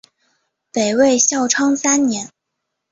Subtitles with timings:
[0.71, 2.31] 北魏孝昌三年。